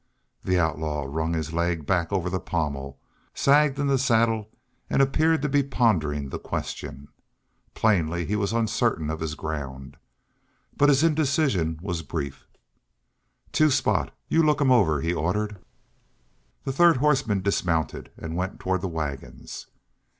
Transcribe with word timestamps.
The 0.43 0.57
outlaw 0.57 1.03
wrung 1.07 1.33
his 1.33 1.53
leg 1.53 1.85
back 1.85 2.11
over 2.11 2.27
the 2.27 2.39
pommel, 2.39 2.99
sagged 3.35 3.77
in 3.77 3.85
the 3.85 3.99
saddle, 3.99 4.49
and 4.89 4.99
appeared 4.99 5.43
to 5.43 5.47
be 5.47 5.61
pondering 5.61 6.29
the 6.29 6.39
question. 6.39 7.09
Plainly 7.75 8.25
he 8.25 8.35
was 8.35 8.51
uncertain 8.51 9.11
of 9.11 9.19
his 9.19 9.35
ground. 9.35 9.97
But 10.75 10.89
his 10.89 11.03
indecision 11.03 11.77
was 11.83 12.01
brief. 12.01 12.47
"Two 13.51 13.69
Spot, 13.69 14.11
you 14.27 14.41
look 14.41 14.59
'em 14.59 14.71
over," 14.71 15.01
he 15.01 15.13
ordered. 15.13 15.59
The 16.63 16.73
third 16.73 16.97
horseman 16.97 17.43
dismounted 17.43 18.09
and 18.17 18.35
went 18.35 18.59
toward 18.59 18.81
the 18.81 18.87
wagons. 18.87 19.67